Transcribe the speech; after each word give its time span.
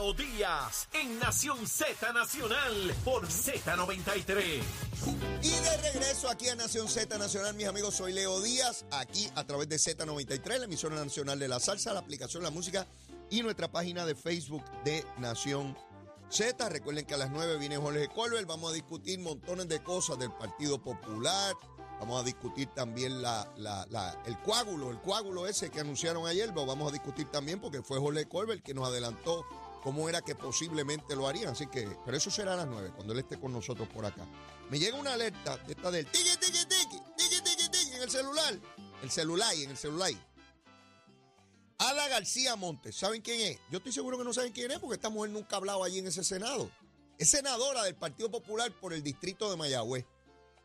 Leo 0.00 0.14
Díaz 0.14 0.88
en 0.94 1.18
Nación 1.18 1.66
Z 1.66 2.10
Nacional 2.14 2.94
por 3.04 3.26
Z93. 3.26 4.62
Y 5.42 5.50
de 5.50 5.76
regreso 5.76 6.30
aquí 6.30 6.48
a 6.48 6.54
Nación 6.54 6.88
Z 6.88 7.18
Nacional, 7.18 7.52
mis 7.54 7.66
amigos, 7.66 7.96
soy 7.96 8.14
Leo 8.14 8.40
Díaz, 8.40 8.86
aquí 8.92 9.28
a 9.34 9.46
través 9.46 9.68
de 9.68 9.76
Z93, 9.76 10.58
la 10.58 10.64
emisora 10.64 10.96
nacional 10.96 11.38
de 11.38 11.48
la 11.48 11.60
salsa, 11.60 11.92
la 11.92 12.00
aplicación 12.00 12.42
La 12.42 12.50
Música 12.50 12.86
y 13.28 13.42
nuestra 13.42 13.70
página 13.70 14.06
de 14.06 14.14
Facebook 14.14 14.64
de 14.84 15.04
Nación 15.18 15.76
Z. 16.30 16.66
Recuerden 16.70 17.04
que 17.04 17.12
a 17.12 17.18
las 17.18 17.30
9 17.30 17.58
viene 17.58 17.76
Jorge 17.76 18.08
Colbert, 18.08 18.46
vamos 18.46 18.70
a 18.70 18.74
discutir 18.74 19.18
montones 19.18 19.68
de 19.68 19.82
cosas 19.82 20.18
del 20.18 20.32
Partido 20.32 20.82
Popular, 20.82 21.54
vamos 21.98 22.22
a 22.22 22.24
discutir 22.24 22.68
también 22.68 23.20
la, 23.20 23.46
el 24.24 24.38
coágulo, 24.38 24.92
el 24.92 25.00
coágulo 25.02 25.46
ese 25.46 25.68
que 25.68 25.80
anunciaron 25.80 26.26
ayer, 26.26 26.50
lo 26.54 26.64
vamos 26.64 26.88
a 26.88 26.92
discutir 26.92 27.30
también 27.30 27.60
porque 27.60 27.82
fue 27.82 27.98
Jorge 27.98 28.26
Colbert 28.26 28.62
que 28.62 28.72
nos 28.72 28.88
adelantó 28.88 29.44
cómo 29.82 30.08
era 30.08 30.22
que 30.22 30.34
posiblemente 30.34 31.16
lo 31.16 31.26
harían, 31.26 31.48
así 31.52 31.66
que, 31.66 31.88
pero 32.04 32.16
eso 32.16 32.30
será 32.30 32.54
a 32.54 32.56
las 32.56 32.66
9, 32.66 32.92
cuando 32.94 33.12
él 33.12 33.20
esté 33.20 33.38
con 33.38 33.52
nosotros 33.52 33.88
por 33.88 34.04
acá. 34.04 34.26
Me 34.70 34.78
llega 34.78 34.96
una 34.96 35.14
alerta 35.14 35.56
de 35.58 35.72
esta 35.72 35.90
del 35.90 36.06
tiki 36.06 36.36
tiki 36.38 36.66
tiki, 36.66 37.00
tiki 37.16 37.42
tiki 37.42 37.68
tiki 37.70 37.96
en 37.96 38.02
el 38.02 38.10
celular, 38.10 38.58
el 39.02 39.10
celular 39.10 39.54
en 39.54 39.70
el 39.70 39.76
celular. 39.76 40.12
Ada 41.78 42.08
García 42.08 42.56
Montes, 42.56 42.94
¿saben 42.94 43.22
quién 43.22 43.40
es? 43.40 43.58
Yo 43.70 43.78
estoy 43.78 43.92
seguro 43.92 44.18
que 44.18 44.24
no 44.24 44.34
saben 44.34 44.52
quién 44.52 44.70
es 44.70 44.78
porque 44.78 44.96
esta 44.96 45.08
mujer 45.08 45.30
nunca 45.30 45.56
ha 45.56 45.58
hablado 45.58 45.82
allí 45.82 45.98
en 45.98 46.06
ese 46.08 46.22
Senado. 46.22 46.70
Es 47.16 47.30
senadora 47.30 47.84
del 47.84 47.94
Partido 47.94 48.30
Popular 48.30 48.70
por 48.80 48.92
el 48.92 49.02
distrito 49.02 49.50
de 49.50 49.56
Mayagüez. 49.56 50.06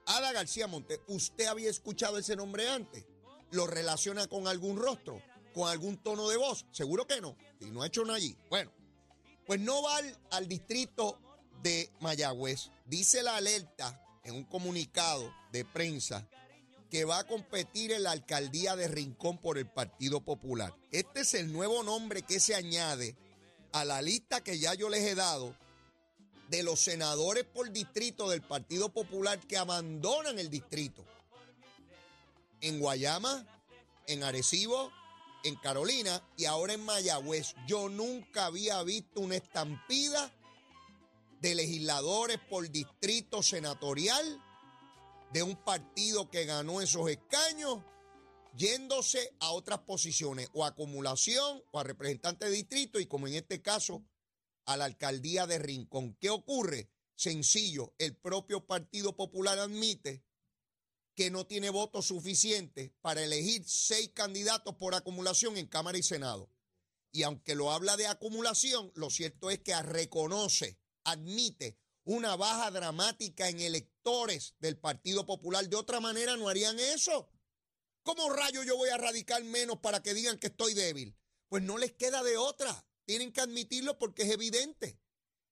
Ada 0.06 0.34
García 0.34 0.68
Montes, 0.68 1.00
¿usted 1.08 1.48
había 1.48 1.70
escuchado 1.70 2.18
ese 2.18 2.36
nombre 2.36 2.70
antes? 2.70 3.06
¿Lo 3.52 3.66
relaciona 3.66 4.28
con 4.28 4.48
algún 4.48 4.78
rostro? 4.78 5.22
¿Con 5.54 5.70
algún 5.70 5.98
tono 5.98 6.30
de 6.30 6.38
voz? 6.38 6.66
Seguro 6.72 7.08
que 7.08 7.22
no. 7.22 7.38
Y 7.62 7.66
no 7.72 7.82
ha 7.82 7.88
hecho 7.88 8.04
nada 8.04 8.18
allí. 8.18 8.38
Bueno, 8.50 8.72
pues 9.46 9.60
no 9.60 9.82
va 9.82 9.98
al, 9.98 10.18
al 10.32 10.48
distrito 10.48 11.20
de 11.62 11.90
Mayagüez. 12.00 12.72
Dice 12.86 13.24
la 13.24 13.38
alerta 13.38 14.02
en 14.24 14.36
un 14.36 14.44
comunicado 14.44 15.34
de 15.52 15.66
prensa 15.66 16.28
que 16.90 17.06
va 17.06 17.20
a 17.20 17.28
competir 17.28 17.92
en 17.92 18.04
la 18.04 18.12
alcaldía 18.12 18.76
de 18.76 18.88
Rincón 18.88 19.38
por 19.38 19.58
el 19.58 19.68
Partido 19.68 20.22
Popular. 20.22 20.74
Este 20.92 21.22
es 21.22 21.34
el 21.34 21.52
nuevo 21.52 21.84
nombre 21.84 22.22
que 22.22 22.40
se 22.40 22.56
añade 22.56 23.16
a 23.72 23.84
la 23.86 24.02
lista 24.02 24.42
que 24.42 24.60
ya 24.60 24.74
yo 24.74 24.90
les 24.90 25.04
he 25.04 25.16
dado 25.16 25.56
de 26.50 26.64
los 26.64 26.80
senadores 26.80 27.44
por 27.44 27.72
distrito 27.72 28.30
del 28.30 28.42
Partido 28.42 28.90
Popular 28.90 29.40
que 29.40 29.58
abandonan 29.58 30.40
el 30.40 30.50
distrito. 30.50 31.06
En 32.62 32.80
Guayama, 32.80 33.46
en 34.08 34.24
Arecibo, 34.24 34.92
en 35.46 35.56
Carolina 35.56 36.22
y 36.36 36.46
ahora 36.46 36.74
en 36.74 36.84
Mayagüez. 36.84 37.54
Yo 37.68 37.88
nunca 37.88 38.48
había 38.48 38.82
visto 38.84 39.22
una 39.22 39.36
estampida 39.36 40.34
de 41.40 41.56
legisladores 41.56 42.40
por 42.50 42.70
distrito 42.70 43.44
senatorial 43.44 44.42
de 45.32 45.44
un 45.44 45.56
partido 45.56 46.30
que 46.30 46.46
ganó 46.46 46.82
esos 46.82 47.10
escaños 47.10 47.80
yéndose 48.56 49.36
a 49.40 49.52
otras 49.52 49.80
posiciones, 49.80 50.50
o 50.54 50.64
a 50.64 50.70
acumulación, 50.70 51.62
o 51.72 51.80
a 51.80 51.84
representante 51.84 52.46
de 52.46 52.52
distrito, 52.52 53.00
y 53.00 53.06
como 53.06 53.28
en 53.28 53.36
este 53.36 53.62
caso, 53.62 54.04
a 54.66 54.78
la 54.78 54.86
alcaldía 54.86 55.46
de 55.46 55.60
Rincón. 55.60 56.18
¿Qué 56.20 56.30
ocurre? 56.30 56.90
Sencillo, 57.16 57.94
el 57.98 58.16
propio 58.16 58.66
Partido 58.66 59.16
Popular 59.16 59.60
admite 59.60 60.24
que 61.16 61.32
no 61.32 61.48
tiene 61.48 61.70
votos 61.70 62.08
suficientes 62.08 62.92
para 63.02 63.24
elegir 63.24 63.64
seis 63.66 64.12
candidatos 64.14 64.76
por 64.76 64.94
acumulación 64.94 65.58
en 65.58 65.68
Cámara 65.68 65.98
y 65.98 66.04
Senado. 66.04 66.52
Y 67.12 67.24
aunque 67.24 67.56
lo 67.56 67.72
habla 67.72 67.96
de 67.96 68.08
acumulación, 68.08 68.92
lo 68.96 69.10
cierto 69.10 69.50
es 69.50 69.60
que 69.60 69.74
reconoce, 69.82 70.78
admite 71.06 71.80
una 72.04 72.36
baja 72.36 72.70
dramática 72.70 73.48
en 73.48 73.62
electores 73.62 74.56
del 74.60 74.78
Partido 74.78 75.26
Popular. 75.26 75.68
De 75.70 75.78
otra 75.78 76.02
manera 76.02 76.36
no 76.36 76.50
harían 76.50 76.78
eso. 76.80 77.32
¿Cómo 78.04 78.30
rayo 78.30 78.64
yo 78.64 78.76
voy 78.76 78.90
a 78.90 78.98
radicar 78.98 79.44
menos 79.46 79.80
para 79.80 80.04
que 80.04 80.14
digan 80.14 80.38
que 80.38 80.48
estoy 80.48 80.74
débil? 80.74 81.18
Pues 81.48 81.64
no 81.64 81.78
les 81.78 81.94
queda 81.94 82.22
de 82.22 82.38
otra. 82.38 82.86
Tienen 83.06 83.32
que 83.32 83.42
admitirlo 83.42 83.98
porque 83.98 84.24
es 84.24 84.32
evidente. 84.32 85.00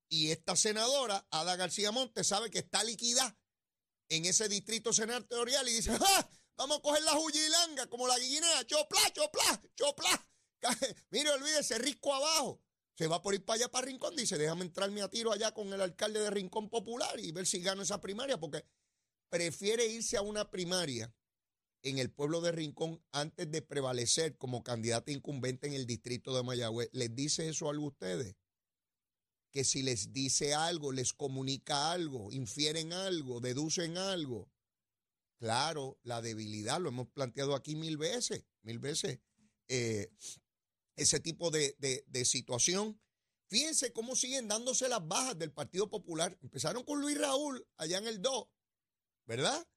Y 0.09 0.31
esta 0.31 0.55
senadora, 0.55 1.25
Ada 1.31 1.55
García 1.55 1.91
Montes, 1.91 2.27
sabe 2.27 2.51
que 2.51 2.59
está 2.59 2.83
liquidada 2.83 3.35
en 4.09 4.25
ese 4.25 4.47
distrito 4.47 4.93
senatorial 4.93 5.67
y 5.67 5.73
dice, 5.73 5.91
¡ah! 5.99 6.29
Vamos 6.55 6.77
a 6.77 6.81
coger 6.81 7.03
la 7.03 7.17
huyilanga 7.17 7.87
como 7.87 8.07
la 8.07 8.17
guinea, 8.19 8.65
chopla, 8.65 9.11
chopla, 9.11 9.61
chopla. 9.75 10.27
Mire, 11.09 11.31
olvídese, 11.31 11.77
risco 11.77 12.13
abajo. 12.13 12.61
Se 12.95 13.07
va 13.07 13.21
por 13.21 13.33
ir 13.33 13.43
para 13.43 13.55
allá, 13.55 13.71
para 13.71 13.87
Rincón, 13.87 14.15
dice, 14.15 14.37
déjame 14.37 14.65
entrarme 14.65 15.01
a 15.01 15.09
tiro 15.09 15.31
allá 15.31 15.51
con 15.51 15.73
el 15.73 15.81
alcalde 15.81 16.19
de 16.19 16.29
Rincón 16.29 16.69
Popular 16.69 17.19
y 17.19 17.31
ver 17.31 17.47
si 17.47 17.59
gano 17.59 17.81
esa 17.81 17.99
primaria, 17.99 18.39
porque 18.39 18.65
prefiere 19.29 19.87
irse 19.87 20.15
a 20.15 20.21
una 20.21 20.51
primaria 20.51 21.11
en 21.81 21.97
el 21.97 22.11
pueblo 22.11 22.39
de 22.39 22.51
Rincón 22.51 23.03
antes 23.11 23.49
de 23.49 23.63
prevalecer 23.63 24.37
como 24.37 24.63
candidata 24.63 25.11
incumbente 25.11 25.67
en 25.67 25.73
el 25.73 25.87
distrito 25.87 26.35
de 26.35 26.43
Mayagüez. 26.43 26.89
¿Les 26.93 27.13
dice 27.15 27.49
eso 27.49 27.67
a 27.67 27.77
ustedes? 27.79 28.35
Que 29.53 29.63
si 29.63 29.83
les 29.83 30.11
dice 30.11 30.53
algo, 30.55 30.91
les 30.91 31.13
comunica 31.13 31.91
algo, 31.91 32.31
infieren 32.31 32.91
algo, 32.91 33.39
deducen 33.39 33.97
algo. 33.97 34.51
Claro, 35.37 35.99
la 36.03 36.21
debilidad, 36.21 36.81
lo 36.81 36.89
hemos 36.89 37.07
planteado 37.09 37.53
aquí 37.55 37.75
mil 37.75 37.97
veces, 37.97 38.45
mil 38.63 38.79
veces. 38.79 39.19
Eh, 39.67 40.09
ese 40.95 41.19
tipo 41.19 41.51
de, 41.51 41.75
de- 41.79 42.25
situación. 42.25 42.99
Fíjense 43.49 43.93
cómo 43.93 44.15
siguen 44.15 44.47
dándose 44.47 44.87
las 44.89 45.07
bajas 45.07 45.37
del 45.37 45.51
Partido 45.51 45.89
Popular. 45.89 46.37
Empezaron 46.41 46.83
con 46.83 47.01
Luis 47.01 47.17
Raúl 47.19 47.65
allá 47.77 47.99
en 47.99 48.07
el 48.07 48.21
2, 48.21 48.47
¿verdad? 49.25 49.67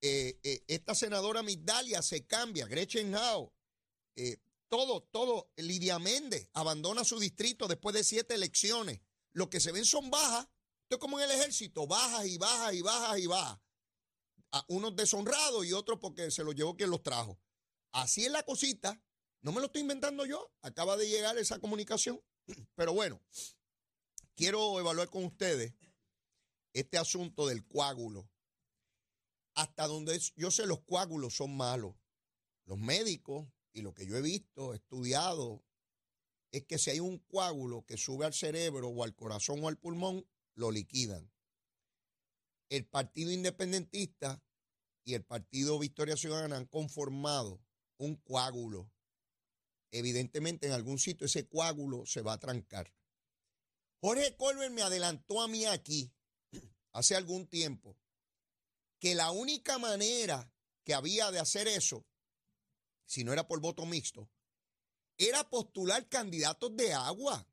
Eh, 0.00 0.40
eh, 0.42 0.64
esta 0.66 0.94
senadora 0.94 1.42
Migdalia 1.42 2.02
se 2.02 2.26
cambia, 2.26 2.66
Gretchen 2.66 3.14
Howe, 3.14 3.52
eh, 4.16 4.38
todo, 4.68 5.02
todo, 5.02 5.52
Lidia 5.56 5.98
Méndez 5.98 6.48
abandona 6.54 7.04
su 7.04 7.20
distrito 7.20 7.68
después 7.68 7.94
de 7.94 8.02
siete 8.02 8.34
elecciones. 8.34 9.00
Lo 9.32 9.48
que 9.48 9.60
se 9.60 9.72
ven 9.72 9.84
son 9.84 10.10
bajas. 10.10 10.48
Esto 10.82 10.96
es 10.96 10.98
como 10.98 11.20
en 11.20 11.30
el 11.30 11.36
ejército, 11.36 11.86
bajas 11.86 12.26
y 12.26 12.38
bajas 12.38 12.74
y 12.74 12.82
bajas 12.82 13.18
y 13.18 13.26
bajas. 13.26 13.58
A 14.52 14.64
unos 14.68 14.96
deshonrados 14.96 15.64
y 15.64 15.72
otros 15.72 15.98
porque 16.00 16.30
se 16.30 16.42
los 16.42 16.54
llevó 16.54 16.76
quien 16.76 16.90
los 16.90 17.02
trajo. 17.02 17.38
Así 17.92 18.24
es 18.24 18.32
la 18.32 18.42
cosita. 18.42 19.00
No 19.42 19.52
me 19.52 19.60
lo 19.60 19.66
estoy 19.66 19.82
inventando 19.82 20.26
yo. 20.26 20.52
Acaba 20.62 20.96
de 20.96 21.08
llegar 21.08 21.38
esa 21.38 21.60
comunicación. 21.60 22.20
Pero 22.74 22.92
bueno, 22.92 23.22
quiero 24.34 24.78
evaluar 24.80 25.08
con 25.08 25.24
ustedes 25.24 25.74
este 26.72 26.98
asunto 26.98 27.46
del 27.46 27.66
coágulo. 27.66 28.28
Hasta 29.54 29.86
donde 29.86 30.20
yo 30.36 30.50
sé 30.50 30.66
los 30.66 30.80
coágulos 30.80 31.34
son 31.34 31.56
malos. 31.56 31.94
Los 32.64 32.78
médicos 32.78 33.48
y 33.72 33.82
lo 33.82 33.94
que 33.94 34.06
yo 34.06 34.16
he 34.16 34.22
visto, 34.22 34.74
estudiado, 34.74 35.64
es 36.52 36.64
que 36.64 36.78
si 36.78 36.90
hay 36.90 37.00
un 37.00 37.18
coágulo 37.18 37.84
que 37.86 37.96
sube 37.96 38.26
al 38.26 38.34
cerebro 38.34 38.88
o 38.88 39.04
al 39.04 39.14
corazón 39.14 39.62
o 39.62 39.68
al 39.68 39.78
pulmón, 39.78 40.26
lo 40.54 40.70
liquidan. 40.70 41.30
El 42.68 42.86
Partido 42.86 43.30
Independentista 43.30 44.42
y 45.04 45.14
el 45.14 45.24
Partido 45.24 45.78
Victoria 45.78 46.16
Ciudadana 46.16 46.56
han 46.56 46.66
conformado 46.66 47.60
un 47.98 48.16
coágulo. 48.16 48.90
Evidentemente 49.90 50.66
en 50.66 50.72
algún 50.72 50.98
sitio 50.98 51.26
ese 51.26 51.48
coágulo 51.48 52.06
se 52.06 52.22
va 52.22 52.34
a 52.34 52.40
trancar. 52.40 52.92
Jorge 54.00 54.36
Colbert 54.36 54.72
me 54.72 54.82
adelantó 54.82 55.42
a 55.42 55.48
mí 55.48 55.66
aquí 55.66 56.12
hace 56.92 57.16
algún 57.16 57.46
tiempo 57.46 57.96
que 58.98 59.14
la 59.14 59.30
única 59.30 59.78
manera 59.78 60.52
que 60.84 60.94
había 60.94 61.30
de 61.30 61.38
hacer 61.38 61.68
eso, 61.68 62.06
si 63.06 63.24
no 63.24 63.32
era 63.32 63.48
por 63.48 63.60
voto 63.60 63.86
mixto, 63.86 64.30
era 65.20 65.48
postular 65.48 66.08
candidatos 66.08 66.74
de 66.76 66.94
agua. 66.94 67.46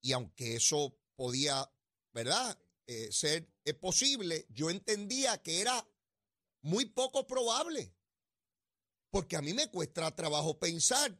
Y 0.00 0.12
aunque 0.12 0.56
eso 0.56 0.98
podía, 1.14 1.72
¿verdad? 2.12 2.58
Eh, 2.86 3.12
ser 3.12 3.48
eh, 3.64 3.74
posible, 3.74 4.46
yo 4.50 4.68
entendía 4.68 5.40
que 5.40 5.60
era 5.60 5.88
muy 6.62 6.86
poco 6.86 7.28
probable. 7.28 7.94
Porque 9.10 9.36
a 9.36 9.42
mí 9.42 9.54
me 9.54 9.70
cuesta 9.70 10.14
trabajo 10.16 10.58
pensar 10.58 11.16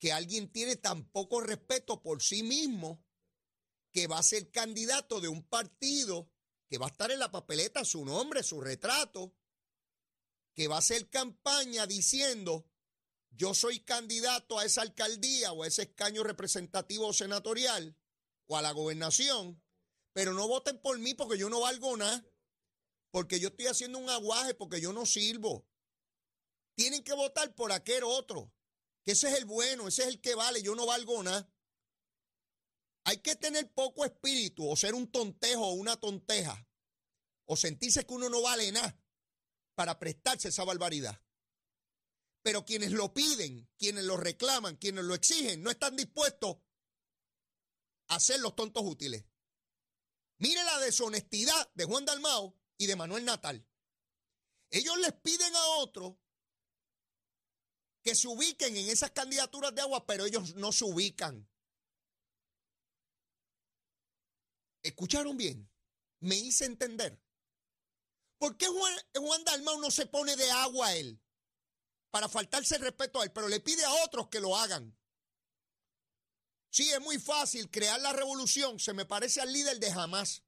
que 0.00 0.12
alguien 0.12 0.50
tiene 0.50 0.76
tan 0.76 1.08
poco 1.10 1.40
respeto 1.40 2.02
por 2.02 2.22
sí 2.22 2.42
mismo 2.42 3.04
que 3.92 4.08
va 4.08 4.18
a 4.18 4.24
ser 4.24 4.50
candidato 4.50 5.20
de 5.20 5.28
un 5.28 5.44
partido 5.44 6.30
que 6.68 6.78
va 6.78 6.86
a 6.86 6.90
estar 6.90 7.12
en 7.12 7.20
la 7.20 7.30
papeleta 7.30 7.84
su 7.84 8.04
nombre, 8.04 8.42
su 8.42 8.60
retrato, 8.60 9.32
que 10.54 10.66
va 10.66 10.76
a 10.76 10.80
hacer 10.80 11.08
campaña 11.08 11.86
diciendo 11.86 12.66
yo 13.36 13.54
soy 13.54 13.80
candidato 13.80 14.58
a 14.58 14.64
esa 14.64 14.82
alcaldía 14.82 15.52
o 15.52 15.62
a 15.62 15.66
ese 15.66 15.82
escaño 15.82 16.22
representativo 16.22 17.12
senatorial 17.12 17.96
o 18.46 18.56
a 18.56 18.62
la 18.62 18.72
gobernación, 18.72 19.62
pero 20.12 20.32
no 20.32 20.48
voten 20.48 20.80
por 20.80 20.98
mí 20.98 21.14
porque 21.14 21.38
yo 21.38 21.50
no 21.50 21.60
valgo 21.60 21.96
nada, 21.96 22.24
porque 23.10 23.38
yo 23.38 23.48
estoy 23.48 23.66
haciendo 23.66 23.98
un 23.98 24.08
aguaje, 24.08 24.54
porque 24.54 24.80
yo 24.80 24.92
no 24.92 25.04
sirvo. 25.04 25.66
Tienen 26.74 27.04
que 27.04 27.14
votar 27.14 27.54
por 27.54 27.72
aquel 27.72 28.04
otro, 28.04 28.52
que 29.04 29.12
ese 29.12 29.28
es 29.28 29.34
el 29.34 29.44
bueno, 29.44 29.88
ese 29.88 30.02
es 30.02 30.08
el 30.08 30.20
que 30.20 30.34
vale, 30.34 30.62
yo 30.62 30.74
no 30.74 30.86
valgo 30.86 31.22
nada. 31.22 31.50
Hay 33.04 33.18
que 33.18 33.36
tener 33.36 33.70
poco 33.72 34.04
espíritu 34.04 34.68
o 34.68 34.76
ser 34.76 34.94
un 34.94 35.10
tontejo 35.10 35.66
o 35.66 35.72
una 35.74 35.96
tonteja 35.96 36.66
o 37.44 37.56
sentirse 37.56 38.04
que 38.04 38.14
uno 38.14 38.28
no 38.28 38.42
vale 38.42 38.72
nada 38.72 38.98
para 39.74 39.98
prestarse 39.98 40.48
esa 40.48 40.64
barbaridad. 40.64 41.20
Pero 42.46 42.64
quienes 42.64 42.92
lo 42.92 43.12
piden, 43.12 43.68
quienes 43.76 44.04
lo 44.04 44.16
reclaman, 44.16 44.76
quienes 44.76 45.04
lo 45.04 45.16
exigen, 45.16 45.64
no 45.64 45.70
están 45.72 45.96
dispuestos 45.96 46.58
a 48.06 48.20
ser 48.20 48.38
los 48.38 48.54
tontos 48.54 48.84
útiles. 48.86 49.24
Mire 50.38 50.62
la 50.62 50.78
deshonestidad 50.78 51.72
de 51.74 51.84
Juan 51.86 52.04
Dalmao 52.04 52.56
y 52.78 52.86
de 52.86 52.94
Manuel 52.94 53.24
Natal. 53.24 53.66
Ellos 54.70 54.96
les 54.98 55.12
piden 55.14 55.56
a 55.56 55.66
otros 55.78 56.14
que 58.04 58.14
se 58.14 58.28
ubiquen 58.28 58.76
en 58.76 58.90
esas 58.90 59.10
candidaturas 59.10 59.74
de 59.74 59.80
agua, 59.80 60.06
pero 60.06 60.24
ellos 60.24 60.54
no 60.54 60.70
se 60.70 60.84
ubican. 60.84 61.50
¿Escucharon 64.84 65.36
bien? 65.36 65.68
Me 66.20 66.36
hice 66.36 66.66
entender. 66.66 67.20
¿Por 68.38 68.56
qué 68.56 68.68
Juan, 68.68 68.94
Juan 69.16 69.42
Dalmau 69.42 69.80
no 69.80 69.90
se 69.90 70.06
pone 70.06 70.36
de 70.36 70.48
agua 70.52 70.86
a 70.86 70.94
él? 70.94 71.20
Para 72.16 72.30
faltarse 72.30 72.76
el 72.76 72.80
respeto 72.80 73.20
a 73.20 73.24
él, 73.24 73.30
pero 73.30 73.46
le 73.46 73.60
pide 73.60 73.84
a 73.84 73.92
otros 74.06 74.28
que 74.28 74.40
lo 74.40 74.56
hagan. 74.56 74.98
Sí, 76.70 76.90
es 76.90 77.00
muy 77.02 77.18
fácil 77.18 77.70
crear 77.70 78.00
la 78.00 78.14
revolución. 78.14 78.80
Se 78.80 78.94
me 78.94 79.04
parece 79.04 79.42
al 79.42 79.52
líder 79.52 79.78
de 79.78 79.90
Hamas. 79.90 80.42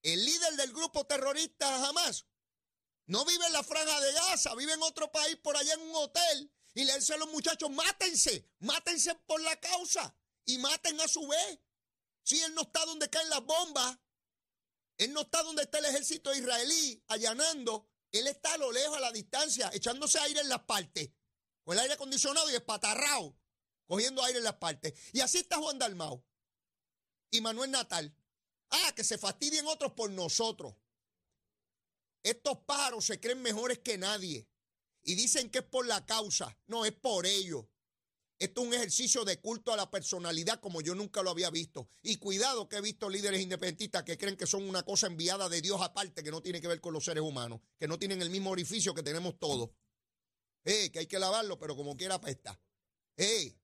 El 0.00 0.24
líder 0.24 0.54
del 0.56 0.72
grupo 0.72 1.04
terrorista 1.04 1.86
Hamas 1.86 2.24
no 3.04 3.22
vive 3.26 3.44
en 3.44 3.52
la 3.52 3.62
franja 3.62 4.00
de 4.00 4.12
Gaza, 4.14 4.54
vive 4.54 4.72
en 4.72 4.82
otro 4.82 5.12
país 5.12 5.36
por 5.36 5.58
allá 5.58 5.74
en 5.74 5.82
un 5.82 5.94
hotel 5.96 6.50
y 6.72 6.84
le 6.84 6.98
dice 6.98 7.12
a 7.12 7.18
los 7.18 7.28
muchachos, 7.28 7.68
mátense, 7.68 8.48
mátense 8.60 9.14
por 9.26 9.42
la 9.42 9.60
causa 9.60 10.16
y 10.46 10.56
maten 10.56 10.98
a 11.02 11.06
su 11.06 11.28
vez. 11.28 11.58
Si 12.22 12.40
él 12.40 12.54
no 12.54 12.62
está 12.62 12.82
donde 12.86 13.10
caen 13.10 13.28
las 13.28 13.44
bombas, 13.44 13.98
él 14.96 15.12
no 15.12 15.20
está 15.20 15.42
donde 15.42 15.64
está 15.64 15.80
el 15.80 15.84
ejército 15.84 16.34
israelí 16.34 17.04
allanando, 17.08 17.91
él 18.12 18.26
está 18.26 18.54
a 18.54 18.58
lo 18.58 18.70
lejos, 18.70 18.96
a 18.96 19.00
la 19.00 19.12
distancia, 19.12 19.70
echándose 19.72 20.18
aire 20.20 20.40
en 20.40 20.48
las 20.48 20.62
partes, 20.64 21.10
con 21.64 21.74
el 21.74 21.80
aire 21.80 21.94
acondicionado 21.94 22.50
y 22.50 22.54
espatarrado, 22.54 23.36
cogiendo 23.86 24.22
aire 24.24 24.38
en 24.38 24.44
las 24.44 24.56
partes. 24.56 24.92
Y 25.12 25.20
así 25.20 25.38
está 25.38 25.56
Juan 25.56 25.78
Dalmao 25.78 26.24
y 27.30 27.40
Manuel 27.40 27.70
Natal. 27.70 28.14
Ah, 28.70 28.92
que 28.94 29.04
se 29.04 29.18
fastidien 29.18 29.66
otros 29.66 29.92
por 29.92 30.10
nosotros. 30.10 30.74
Estos 32.22 32.58
pájaros 32.58 33.04
se 33.04 33.20
creen 33.20 33.42
mejores 33.42 33.80
que 33.80 33.98
nadie 33.98 34.48
y 35.02 35.14
dicen 35.14 35.50
que 35.50 35.58
es 35.58 35.64
por 35.64 35.86
la 35.86 36.06
causa. 36.06 36.56
No, 36.66 36.84
es 36.84 36.92
por 36.92 37.26
ellos. 37.26 37.66
Esto 38.42 38.62
es 38.62 38.66
un 38.66 38.74
ejercicio 38.74 39.24
de 39.24 39.38
culto 39.38 39.72
a 39.72 39.76
la 39.76 39.88
personalidad 39.88 40.58
como 40.58 40.80
yo 40.80 40.96
nunca 40.96 41.22
lo 41.22 41.30
había 41.30 41.48
visto. 41.48 41.88
Y 42.02 42.16
cuidado 42.16 42.68
que 42.68 42.78
he 42.78 42.80
visto 42.80 43.08
líderes 43.08 43.40
independentistas 43.40 44.02
que 44.02 44.18
creen 44.18 44.36
que 44.36 44.48
son 44.48 44.68
una 44.68 44.82
cosa 44.82 45.06
enviada 45.06 45.48
de 45.48 45.62
Dios 45.62 45.80
aparte 45.80 46.24
que 46.24 46.32
no 46.32 46.42
tiene 46.42 46.60
que 46.60 46.66
ver 46.66 46.80
con 46.80 46.92
los 46.92 47.04
seres 47.04 47.22
humanos, 47.22 47.60
que 47.78 47.86
no 47.86 48.00
tienen 48.00 48.20
el 48.20 48.30
mismo 48.30 48.50
orificio 48.50 48.94
que 48.94 49.04
tenemos 49.04 49.38
todos. 49.38 49.70
Eh, 50.64 50.90
que 50.90 50.98
hay 50.98 51.06
que 51.06 51.20
lavarlo, 51.20 51.56
pero 51.56 51.76
como 51.76 51.96
quiera 51.96 52.16
apesta. 52.16 52.60
Eh, 53.16 53.56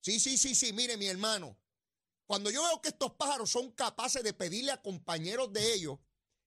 sí, 0.00 0.18
sí, 0.18 0.36
sí, 0.36 0.56
sí, 0.56 0.72
mire 0.72 0.96
mi 0.96 1.06
hermano. 1.06 1.56
Cuando 2.26 2.50
yo 2.50 2.60
veo 2.64 2.82
que 2.82 2.88
estos 2.88 3.12
pájaros 3.12 3.50
son 3.50 3.70
capaces 3.70 4.24
de 4.24 4.32
pedirle 4.32 4.72
a 4.72 4.82
compañeros 4.82 5.52
de 5.52 5.74
ellos 5.74 6.00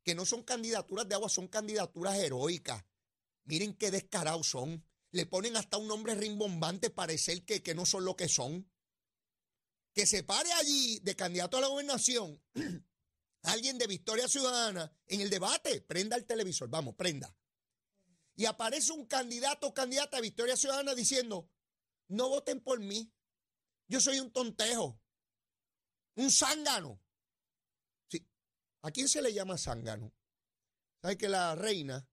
que 0.03 0.13
no 0.13 0.25
son 0.25 0.43
candidaturas 0.43 1.07
de 1.07 1.15
agua, 1.15 1.29
son 1.29 1.47
candidaturas 1.47 2.17
heroicas. 2.17 2.83
Miren 3.45 3.73
qué 3.73 3.91
descarados 3.91 4.47
son. 4.49 4.85
Le 5.11 5.25
ponen 5.25 5.55
hasta 5.55 5.77
un 5.77 5.87
nombre 5.87 6.15
rimbombante 6.15 6.89
parecer 6.89 7.45
que, 7.45 7.63
que 7.63 7.75
no 7.75 7.85
son 7.85 8.05
lo 8.05 8.15
que 8.15 8.27
son. 8.27 8.69
Que 9.93 10.05
se 10.05 10.23
pare 10.23 10.51
allí 10.53 10.99
de 10.99 11.15
candidato 11.15 11.57
a 11.57 11.61
la 11.61 11.67
gobernación 11.67 12.41
alguien 13.43 13.77
de 13.77 13.87
Victoria 13.87 14.27
Ciudadana 14.27 14.91
en 15.07 15.21
el 15.21 15.29
debate, 15.29 15.81
prenda 15.81 16.15
el 16.15 16.25
televisor, 16.25 16.69
vamos, 16.69 16.95
prenda. 16.95 17.33
Y 18.35 18.45
aparece 18.45 18.91
un 18.91 19.05
candidato 19.05 19.67
o 19.67 19.73
candidata 19.73 20.17
a 20.17 20.21
Victoria 20.21 20.55
Ciudadana 20.55 20.93
diciendo, 20.93 21.49
no 22.09 22.29
voten 22.29 22.61
por 22.61 22.79
mí, 22.79 23.11
yo 23.87 24.01
soy 24.01 24.19
un 24.19 24.31
tontejo, 24.31 25.01
un 26.15 26.31
zángano. 26.31 27.01
¿A 28.81 28.91
quién 28.91 29.09
se 29.09 29.21
le 29.21 29.33
llama 29.33 29.57
zángano? 29.57 30.13
¿Sabe 31.01 31.17
que 31.17 31.29
la 31.29 31.55
reina 31.55 32.07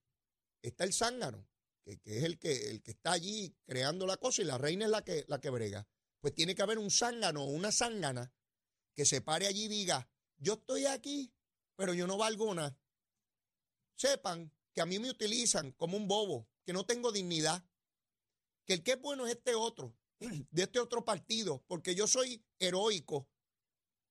está 0.62 0.84
el 0.84 0.92
zángano, 0.92 1.46
que, 1.84 2.18
es 2.18 2.24
el 2.24 2.38
que, 2.38 2.70
el 2.70 2.82
que 2.82 2.92
está 2.92 3.12
allí 3.12 3.54
creando 3.66 4.06
la 4.06 4.16
cosa 4.16 4.42
y 4.42 4.44
la 4.44 4.58
reina 4.58 4.86
es 4.86 4.90
la 4.90 5.04
que, 5.04 5.24
la 5.28 5.40
que 5.40 5.50
brega? 5.50 5.86
Pues 6.20 6.34
tiene 6.34 6.54
que 6.54 6.62
haber 6.62 6.78
un 6.78 6.90
zángano 6.90 7.44
o 7.44 7.50
una 7.50 7.70
zángana 7.70 8.32
que 8.94 9.04
se 9.04 9.20
pare 9.20 9.46
allí 9.46 9.64
y 9.64 9.68
diga, 9.68 10.08
yo 10.38 10.54
estoy 10.54 10.86
aquí, 10.86 11.32
pero 11.76 11.94
yo 11.94 12.06
no 12.06 12.16
valgo 12.16 12.54
nada. 12.54 12.78
Sepan 13.96 14.52
que 14.72 14.80
a 14.80 14.86
mí 14.86 14.98
me 14.98 15.10
utilizan 15.10 15.72
como 15.72 15.96
un 15.96 16.08
bobo, 16.08 16.48
que 16.64 16.72
no 16.72 16.86
tengo 16.86 17.12
dignidad, 17.12 17.64
que 18.64 18.74
el 18.74 18.82
que 18.82 18.92
es 18.92 19.00
bueno 19.00 19.26
es 19.26 19.34
este 19.34 19.54
otro, 19.54 19.96
de 20.18 20.62
este 20.62 20.80
otro 20.80 21.04
partido, 21.04 21.62
porque 21.66 21.94
yo 21.94 22.06
soy 22.06 22.44
heroico, 22.58 23.28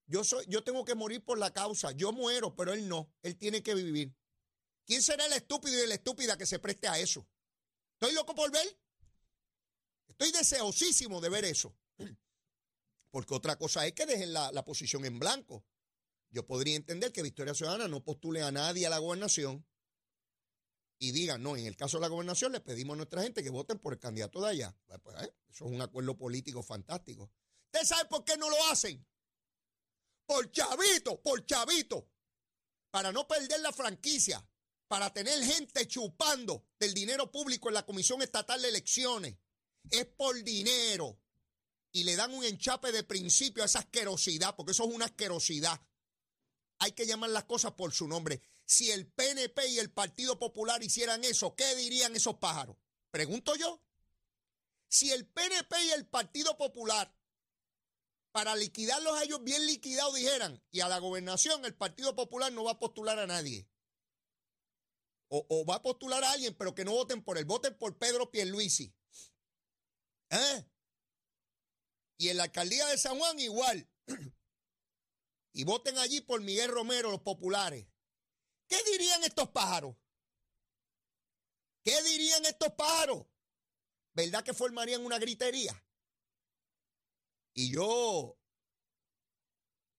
yo, 0.06 0.24
soy, 0.24 0.46
yo 0.48 0.64
tengo 0.64 0.86
que 0.86 0.96
morir 0.96 1.24
por 1.24 1.38
la 1.38 1.52
causa. 1.54 1.92
Yo 1.92 2.12
muero, 2.12 2.56
pero 2.56 2.74
él 2.74 2.88
no. 2.88 3.12
Él 3.22 3.38
tiene 3.38 3.64
que 3.64 3.74
vivir. 3.74 4.14
¿Quién 4.86 5.02
será 5.02 5.26
el 5.26 5.34
estúpido 5.34 5.81
y 5.84 5.88
la 5.88 5.96
estúpida 5.96 6.38
que 6.38 6.46
se 6.46 6.60
preste 6.60 6.88
a 6.88 7.00
eso? 7.00 7.28
¿Estoy 8.04 8.16
loco 8.18 8.36
por 8.36 8.52
ver? 8.52 8.68
Estoy 10.10 10.34
deseosísimo 10.34 11.22
de 11.22 11.30
ver 11.30 11.46
eso. 11.46 11.74
Porque 13.10 13.34
otra 13.34 13.58
cosa 13.58 13.88
es 13.88 13.94
que 13.94 14.06
dejen 14.06 14.34
la, 14.34 14.52
la 14.52 14.66
posición 14.66 15.06
en 15.06 15.20
blanco. 15.20 15.64
Yo 16.30 16.46
podría 16.46 16.76
entender 16.76 17.14
que 17.14 17.22
Victoria 17.22 17.54
Ciudadana 17.54 17.88
no 17.88 18.04
postule 18.04 18.42
a 18.42 18.52
nadie 18.52 18.86
a 18.86 18.90
la 18.90 18.98
gobernación 18.98 19.66
y 21.00 21.14
digan, 21.14 21.42
no, 21.42 21.56
en 21.56 21.66
el 21.66 21.78
caso 21.78 21.96
de 21.96 22.02
la 22.02 22.10
gobernación 22.10 22.52
le 22.52 22.60
pedimos 22.60 22.96
a 22.96 22.98
nuestra 22.98 23.24
gente 23.24 23.42
que 23.42 23.50
voten 23.50 23.80
por 23.80 23.94
el 23.94 24.00
candidato 24.00 24.42
de 24.42 24.50
allá. 24.50 24.76
Pues, 24.86 25.00
pues 25.02 25.24
eh, 25.24 25.34
eso 25.48 25.66
es 25.66 25.72
un 25.72 25.82
acuerdo 25.82 26.18
político 26.18 26.62
fantástico. 26.62 27.32
¿Usted 27.68 27.88
sabe 27.88 28.10
por 28.10 28.26
qué 28.26 28.36
no 28.36 28.50
lo 28.50 28.58
hacen? 28.66 29.06
por 30.26 30.52
chavito, 30.52 31.22
por 31.22 31.46
chavito, 31.46 32.10
para 32.92 33.14
no 33.14 33.26
perder 33.26 33.62
la 33.62 33.72
franquicia, 33.72 34.46
para 34.88 35.12
tener 35.12 35.44
gente 35.44 35.88
chupando 35.88 36.65
del 36.80 36.94
dinero 36.94 37.31
público 37.31 37.69
en 37.69 37.75
la 37.75 37.85
Comisión 37.85 38.21
Estatal 38.21 38.62
de 38.62 38.69
Elecciones. 38.69 39.38
Es 39.89 40.06
por 40.06 40.41
dinero. 40.44 41.19
Y 41.91 42.03
le 42.03 42.15
dan 42.15 42.33
un 42.33 42.44
enchape 42.44 42.91
de 42.91 43.03
principio 43.03 43.63
a 43.63 43.68
esa 43.68 43.80
asquerosidad, 43.80 44.56
porque 44.56 44.71
eso 44.71 44.83
es 44.87 44.94
una 44.94 45.06
asquerosidad. 45.06 45.80
Hay 46.80 46.94
que 46.94 47.06
llamar 47.06 47.30
las 47.30 47.44
cosas 47.45 47.73
por 47.73 47.94
su 47.94 48.07
nombre. 48.07 48.42
Si 48.66 48.92
el 48.92 49.07
PNP 49.07 49.68
y 49.68 49.80
el 49.80 49.92
Partido 49.92 50.40
Popular 50.40 50.81
hicieran 50.83 51.23
eso, 51.23 51.56
¿qué 51.56 51.75
dirían 51.75 52.16
esos 52.16 52.35
pájaros? 52.35 52.78
Pregunto 53.11 53.56
yo. 53.56 53.81
Si 54.87 55.11
el 55.11 55.28
PNP 55.28 55.85
y 55.85 55.92
el 55.92 56.06
Partido 56.07 56.57
Popular 56.57 57.13
para 58.33 58.56
liquidarlos 58.56 59.16
a 59.16 59.23
ellos 59.23 59.44
bien 59.44 59.66
liquidados 59.68 60.16
dijeran, 60.16 60.61
y 60.71 60.80
a 60.80 60.90
la 60.90 60.97
gobernación 60.97 61.63
el 61.66 61.75
Partido 61.75 62.16
Popular 62.16 62.52
no 62.52 62.63
va 62.63 62.71
a 62.71 62.80
postular 62.80 63.19
a 63.19 63.28
nadie. 63.28 63.68
O, 65.35 65.66
va 65.66 65.78
a 65.78 65.81
postular 65.81 66.23
a 66.23 66.31
alguien, 66.31 66.54
pero 66.54 66.75
que 66.75 66.85
no 66.85 66.92
voten 66.92 67.23
por 67.23 67.40
él, 67.40 67.45
voten 67.45 67.75
por 67.75 67.97
Pedro 67.97 68.30
Pierluisi. 68.30 68.94
¿Eh? 70.30 70.69
Y 72.18 72.30
en 72.30 72.37
la 72.37 72.44
alcaldía 72.44 72.85
de 72.85 72.99
San 72.99 73.18
Juan 73.18 73.40
igual. 73.40 73.90
y 75.54 75.63
voten 75.63 75.97
allí 75.97 76.21
por 76.21 76.40
Miguel 76.42 76.69
Romero, 76.69 77.09
los 77.09 77.21
populares. 77.21 77.87
¿Qué 78.68 78.78
dirían 78.92 79.23
estos 79.23 79.49
pájaros? 79.49 79.95
¿Qué 81.83 81.99
dirían 82.04 82.45
estos 82.45 82.71
pájaros? 82.73 83.25
¿Verdad 84.13 84.44
que 84.44 84.54
formarían 84.54 85.04
una 85.04 85.18
gritería? 85.18 85.83
Y 87.56 87.71
yo 87.73 88.37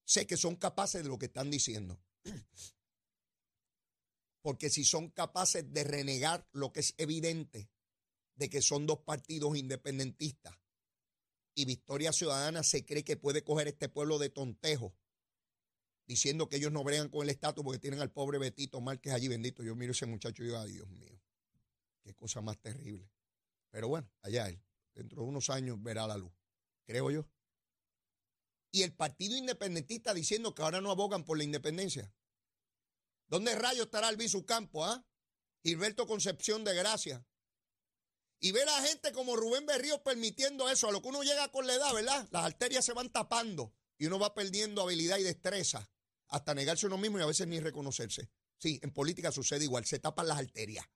sé 0.04 0.28
que 0.28 0.36
son 0.36 0.54
capaces 0.54 1.02
de 1.02 1.08
lo 1.08 1.18
que 1.18 1.26
están 1.26 1.50
diciendo. 1.50 2.00
Porque 4.44 4.68
si 4.68 4.84
son 4.84 5.08
capaces 5.08 5.72
de 5.72 5.84
renegar 5.84 6.46
lo 6.52 6.70
que 6.70 6.80
es 6.80 6.92
evidente, 6.98 7.70
de 8.34 8.50
que 8.50 8.60
son 8.60 8.84
dos 8.86 8.98
partidos 8.98 9.56
independentistas, 9.56 10.54
y 11.54 11.64
Victoria 11.64 12.12
Ciudadana 12.12 12.62
se 12.62 12.84
cree 12.84 13.04
que 13.04 13.16
puede 13.16 13.42
coger 13.42 13.68
este 13.68 13.88
pueblo 13.88 14.18
de 14.18 14.28
tontejo, 14.28 14.94
diciendo 16.06 16.50
que 16.50 16.56
ellos 16.56 16.72
no 16.72 16.84
bregan 16.84 17.08
con 17.08 17.22
el 17.22 17.30
estatus 17.30 17.64
porque 17.64 17.78
tienen 17.78 18.00
al 18.00 18.12
pobre 18.12 18.36
Betito 18.36 18.82
Márquez 18.82 19.14
allí, 19.14 19.28
bendito. 19.28 19.62
Yo 19.62 19.74
miro 19.76 19.92
a 19.92 19.94
ese 19.94 20.04
muchacho 20.04 20.42
y 20.42 20.46
digo, 20.46 20.58
ay 20.58 20.72
Dios 20.72 20.90
mío, 20.90 21.18
qué 22.02 22.12
cosa 22.12 22.42
más 22.42 22.58
terrible. 22.58 23.08
Pero 23.70 23.88
bueno, 23.88 24.12
allá 24.20 24.50
él, 24.50 24.60
dentro 24.92 25.22
de 25.22 25.28
unos 25.28 25.48
años 25.48 25.82
verá 25.82 26.06
la 26.06 26.18
luz, 26.18 26.32
creo 26.84 27.10
yo 27.10 27.26
y 28.74 28.82
el 28.82 28.92
Partido 28.92 29.36
Independentista 29.36 30.12
diciendo 30.12 30.52
que 30.52 30.62
ahora 30.62 30.80
no 30.80 30.90
abogan 30.90 31.22
por 31.22 31.38
la 31.38 31.44
independencia. 31.44 32.12
¿Dónde 33.26 33.54
rayo 33.54 33.84
estará 33.84 34.08
Albizu 34.08 34.44
Campo, 34.44 34.84
ah? 34.84 35.04
Gilberto 35.62 36.06
Concepción 36.06 36.64
de 36.64 36.74
Gracia. 36.74 37.26
Y 38.40 38.52
ver 38.52 38.68
a 38.68 38.82
gente 38.82 39.12
como 39.12 39.36
Rubén 39.36 39.64
Berrío 39.64 40.02
permitiendo 40.02 40.68
eso, 40.68 40.88
a 40.88 40.92
lo 40.92 41.00
que 41.00 41.08
uno 41.08 41.22
llega 41.22 41.48
con 41.50 41.66
la 41.66 41.74
edad, 41.74 41.94
¿verdad? 41.94 42.28
Las 42.30 42.44
arterias 42.44 42.84
se 42.84 42.92
van 42.92 43.10
tapando. 43.10 43.74
y 43.96 44.06
uno 44.06 44.18
va 44.18 44.34
perdiendo 44.34 44.82
habilidad 44.82 45.18
y 45.18 45.22
destreza 45.22 45.88
hasta 46.28 46.54
negarse 46.54 46.86
uno 46.86 46.98
mismo 46.98 47.18
y 47.18 47.22
a 47.22 47.26
veces 47.26 47.46
ni 47.46 47.60
reconocerse. 47.60 48.28
Sí, 48.58 48.80
en 48.82 48.92
política 48.92 49.30
sucede 49.30 49.64
igual, 49.64 49.84
se 49.84 49.98
tapan 49.98 50.26
las 50.28 50.38
arterias. 50.38 50.86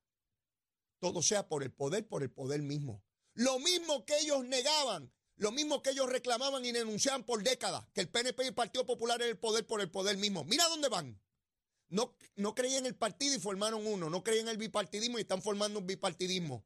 Todo 0.99 1.21
sea 1.21 1.47
por 1.47 1.63
el 1.63 1.71
poder, 1.71 2.07
por 2.07 2.23
el 2.23 2.31
poder 2.31 2.61
mismo. 2.61 3.03
Lo 3.33 3.57
mismo 3.59 4.05
que 4.05 4.17
ellos 4.19 4.43
negaban, 4.43 5.13
lo 5.37 5.51
mismo 5.51 5.81
que 5.81 5.91
ellos 5.91 6.09
reclamaban 6.09 6.65
y 6.65 6.71
denunciaban 6.73 7.23
por 7.23 7.41
décadas, 7.41 7.85
que 7.93 8.01
el 8.01 8.09
PNP 8.09 8.43
y 8.43 8.47
el 8.47 8.53
Partido 8.53 8.85
Popular 8.85 9.21
era 9.21 9.29
el 9.29 9.39
poder 9.39 9.65
por 9.65 9.79
el 9.79 9.89
poder 9.89 10.17
mismo. 10.17 10.43
Mira 10.43 10.67
dónde 10.67 10.89
van. 10.89 11.21
No, 11.89 12.15
no 12.35 12.53
creían 12.53 12.79
en 12.79 12.85
el 12.85 12.95
partido 12.95 13.35
y 13.35 13.39
formaron 13.39 13.85
uno, 13.85 14.09
no 14.09 14.23
creían 14.23 14.47
en 14.47 14.51
el 14.51 14.57
bipartidismo 14.57 15.17
y 15.17 15.21
están 15.21 15.41
formando 15.41 15.79
un 15.79 15.87
bipartidismo. 15.87 16.63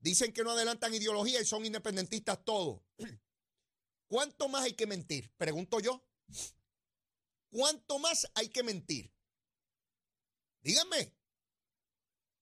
Dicen 0.00 0.32
que 0.32 0.42
no 0.42 0.50
adelantan 0.50 0.94
ideología 0.94 1.40
y 1.40 1.44
son 1.44 1.64
independentistas 1.64 2.44
todos. 2.44 2.82
¿Cuánto 4.08 4.48
más 4.48 4.64
hay 4.64 4.72
que 4.72 4.86
mentir? 4.86 5.30
Pregunto 5.36 5.78
yo. 5.78 6.04
¿Cuánto 7.50 7.98
más 7.98 8.30
hay 8.34 8.48
que 8.48 8.62
mentir? 8.62 9.12
Díganme. 10.62 11.14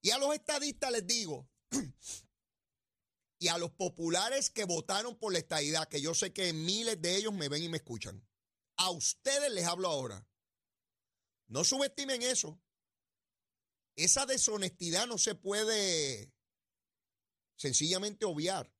Y 0.02 0.11
a 0.11 0.19
los 0.19 0.33
estadistas 0.33 0.90
les 0.92 1.07
digo, 1.07 1.50
y 3.40 3.49
a 3.49 3.59
los 3.59 3.73
populares 3.73 4.50
que 4.50 4.64
votaron 4.64 5.19
por 5.19 5.33
la 5.33 5.40
estadidad, 5.40 5.88
que 5.88 6.00
yo 6.00 6.14
sé 6.14 6.33
que 6.33 6.52
miles 6.52 7.02
de 7.02 7.16
ellos 7.16 7.33
me 7.33 7.49
ven 7.49 7.64
y 7.64 7.69
me 7.69 7.78
escuchan, 7.78 8.25
a 8.76 8.90
ustedes 8.90 9.52
les 9.52 9.66
hablo 9.66 9.88
ahora. 9.88 10.26
No 11.50 11.64
subestimen 11.64 12.23
eso. 12.23 12.62
Esa 13.97 14.25
deshonestidad 14.25 15.09
no 15.09 15.19
se 15.19 15.35
puede 15.35 16.33
sencillamente 17.57 18.25
obviar. 18.25 18.73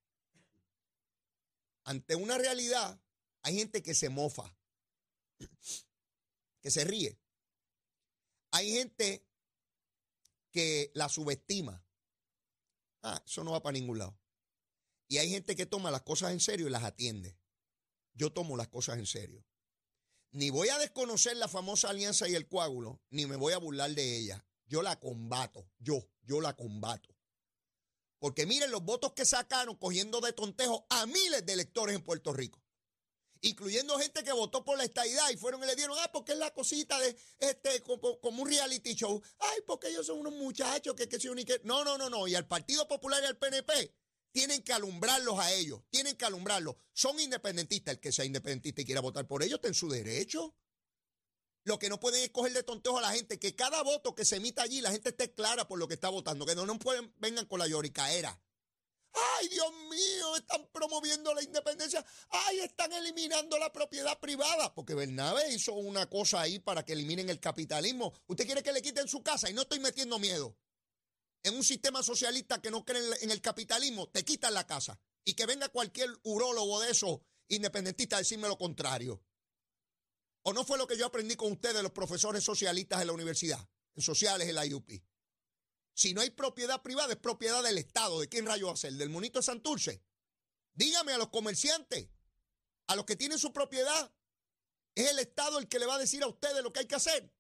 Ante 1.84 2.14
una 2.14 2.38
realidad, 2.38 3.02
hay 3.42 3.56
gente 3.56 3.82
que 3.82 3.92
se 3.92 4.08
mofa, 4.08 4.56
que 6.60 6.70
se 6.70 6.84
ríe. 6.84 7.20
Hay 8.52 8.70
gente 8.70 9.26
que 10.52 10.92
la 10.94 11.08
subestima. 11.08 11.84
Ah, 13.02 13.20
eso 13.26 13.42
no 13.42 13.50
va 13.50 13.62
para 13.62 13.72
ningún 13.72 13.98
lado. 13.98 14.16
Y 15.08 15.18
hay 15.18 15.28
gente 15.28 15.56
que 15.56 15.66
toma 15.66 15.90
las 15.90 16.02
cosas 16.02 16.30
en 16.30 16.40
serio 16.40 16.68
y 16.68 16.70
las 16.70 16.84
atiende. 16.84 17.36
Yo 18.14 18.32
tomo 18.32 18.56
las 18.56 18.68
cosas 18.68 18.98
en 18.98 19.06
serio. 19.06 19.44
Ni 20.32 20.50
voy 20.50 20.68
a 20.68 20.78
desconocer 20.78 21.37
la 21.37 21.49
famosa 21.49 21.90
alianza 21.90 22.28
y 22.28 22.34
el 22.34 22.49
coágulo, 22.49 23.00
ni 23.10 23.26
me 23.26 23.37
voy 23.37 23.52
a 23.52 23.58
burlar 23.58 23.90
de 23.90 24.18
ella. 24.18 24.44
Yo 24.66 24.82
la 24.82 24.99
combato, 25.00 25.68
yo, 25.78 26.08
yo 26.22 26.40
la 26.40 26.56
combato. 26.56 27.16
Porque 28.18 28.46
miren 28.46 28.70
los 28.70 28.84
votos 28.84 29.12
que 29.14 29.25
sacaron 29.25 29.76
cogiendo 29.76 30.20
de 30.20 30.32
tontejo 30.32 30.87
a 30.90 31.06
miles 31.06 31.44
de 31.44 31.52
electores 31.52 31.96
en 31.96 32.04
Puerto 32.04 32.32
Rico 32.32 32.62
incluyendo 33.42 33.99
gente 33.99 34.22
que 34.22 34.32
votó 34.32 34.64
por 34.64 34.76
la 34.76 34.84
estadidad 34.84 35.30
y 35.30 35.37
fueron 35.37 35.62
y 35.62 35.66
le 35.66 35.76
dieron, 35.76 35.96
ah, 36.00 36.10
porque 36.12 36.32
es 36.32 36.38
la 36.38 36.52
cosita 36.52 36.99
de 36.99 37.16
este, 37.38 37.82
como, 37.82 38.18
un 38.22 38.49
reality 38.49 38.94
show. 38.94 39.20
Ay, 39.38 39.60
porque 39.66 39.88
ellos 39.88 40.06
son 40.06 40.18
unos 40.18 40.34
muchachos 40.34 40.94
que, 40.94 41.08
que 41.08 41.18
se 41.18 41.30
unen. 41.30 41.46
No, 41.64 41.84
no, 41.84 41.96
no, 41.96 42.10
no. 42.10 42.28
Y 42.28 42.34
al 42.34 42.46
Partido 42.46 42.87
Popular 42.87 43.22
y 43.22 43.26
al 43.26 43.38
PNP 43.38 43.94
tienen 44.32 44.62
que 44.62 44.72
alumbrarlos 44.72 45.38
a 45.38 45.52
ellos, 45.52 45.82
tienen 45.90 46.16
que 46.16 46.25
alumbrarlos. 46.25 46.76
Son 46.92 47.18
independentistas. 47.18 47.94
El 47.94 48.00
que 48.00 48.12
sea 48.12 48.25
independentista 48.25 48.82
y 48.82 48.84
quiera 48.84 49.00
votar 49.00 49.26
por 49.26 49.42
ellos 49.42 49.56
está 49.56 49.68
en 49.68 49.75
su 49.75 49.88
derecho. 49.88 50.54
Lo 51.64 51.78
que 51.78 51.88
no 51.88 52.00
pueden 52.00 52.22
es 52.22 52.30
coger 52.30 52.52
de 52.52 52.62
tontejo 52.62 52.99
a 52.99 53.02
la 53.02 53.12
gente, 53.12 53.38
que 53.38 53.54
cada 53.54 53.82
voto 53.82 54.14
que 54.14 54.25
se 54.25 54.37
emita 54.37 54.62
allí, 54.62 54.80
la 54.80 54.90
gente 54.90 55.10
esté 55.10 55.34
clara 55.34 55.68
por 55.68 55.78
lo 55.78 55.88
que 55.88 55.94
está 55.94 56.08
votando, 56.08 56.46
que 56.46 56.54
no, 56.54 56.64
no 56.64 56.78
pueden, 56.78 57.14
vengan 57.18 57.46
con 57.46 57.58
la 57.58 57.66
lloricaera. 57.66 58.40
Ay, 59.12 59.49
Dios 59.49 59.72
mío, 59.90 60.37
están 60.37 60.66
promoviendo 60.72 61.34
la 61.34 61.42
independencia. 61.42 62.04
Ay, 62.30 62.60
están 62.60 62.92
eliminando 62.92 63.58
la 63.58 63.72
propiedad 63.72 64.18
privada. 64.20 64.72
Porque 64.75 64.94
Bernabe 64.94 65.52
hizo 65.52 65.75
una 65.75 66.08
cosa 66.08 66.40
ahí 66.40 66.58
para 66.60 66.84
que 66.84 66.92
eliminen 66.92 67.28
el 67.28 67.40
capitalismo. 67.40 68.12
Usted 68.26 68.46
quiere 68.46 68.62
que 68.62 68.72
le 68.72 68.82
quiten 68.82 69.08
su 69.08 69.22
casa 69.22 69.50
y 69.50 69.52
no 69.52 69.62
estoy 69.62 69.80
metiendo 69.80 70.18
miedo. 70.18 70.56
En 71.42 71.54
un 71.54 71.64
sistema 71.64 72.02
socialista 72.02 72.61
que 72.61 72.70
no 72.70 72.85
cree 72.85 73.02
en 73.23 73.30
el 73.30 73.40
capitalismo, 73.40 74.09
te 74.09 74.25
quitan 74.25 74.54
la 74.54 74.66
casa. 74.66 75.00
Y 75.25 75.35
que 75.35 75.47
venga 75.47 75.68
cualquier 75.68 76.11
urólogo 76.23 76.80
de 76.80 76.90
esos 76.90 77.20
independentistas 77.49 78.18
a 78.18 78.20
decirme 78.20 78.49
lo 78.49 78.59
contrario. 78.59 79.23
¿O 80.42 80.52
no 80.52 80.64
fue 80.64 80.78
lo 80.78 80.87
que 80.87 80.97
yo 80.97 81.06
aprendí 81.06 81.37
con 81.37 81.52
ustedes, 81.52 81.82
los 81.82 81.92
profesores 81.92 82.42
socialistas 82.42 82.99
de 82.99 83.04
la 83.04 83.12
universidad, 83.12 83.68
en 83.94 84.02
sociales 84.02 84.49
en 84.49 84.54
la 84.54 84.66
IUP? 84.66 85.02
Si 85.94 86.14
no 86.14 86.23
hay 86.23 86.30
propiedad 86.30 86.82
privada, 86.82 87.12
es 87.12 87.18
propiedad 87.18 87.62
del 87.62 87.78
Estado. 87.78 88.20
¿De 88.20 88.28
quién 88.28 88.47
rayo 88.47 88.68
va 88.68 88.73
a 88.73 88.76
ser? 88.76 88.94
¿Del 88.94 89.11
monito 89.11 89.38
de 89.38 89.42
Santurce? 89.42 90.02
Dígame 90.73 91.12
a 91.12 91.18
los 91.18 91.28
comerciantes, 91.28 92.09
a 92.87 92.97
los 92.97 93.04
que 93.04 93.16
tienen 93.16 93.38
su 93.38 93.52
propiedad, 93.52 94.12
es 94.94 95.11
el 95.11 95.18
Estado 95.18 95.59
el 95.59 95.68
que 95.68 95.78
le 95.78 95.87
va 95.87 95.97
a 95.97 95.99
decir 95.99 96.23
a 96.23 96.26
ustedes 96.26 96.62
lo 96.62 96.73
que 96.73 96.80
hay 96.80 96.87
que 96.87 96.94
hacer. 96.94 97.32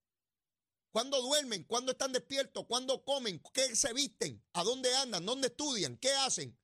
¿Cuándo 0.90 1.22
duermen? 1.22 1.64
¿Cuándo 1.64 1.92
están 1.92 2.12
despiertos? 2.12 2.66
¿Cuándo 2.66 3.04
comen? 3.04 3.40
¿Qué 3.52 3.76
se 3.76 3.92
visten? 3.92 4.42
¿A 4.54 4.64
dónde 4.64 4.94
andan? 4.96 5.24
¿Dónde 5.24 5.48
estudian? 5.48 5.96
¿Qué 5.96 6.10
hacen? 6.12 6.58